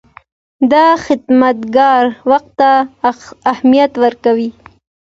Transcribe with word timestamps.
دا 0.71 0.85
خدمتګر 1.05 2.03
وخت 2.31 2.49
ته 2.59 2.71
اهمیت 3.51 3.91
ورکوي. 4.03 4.49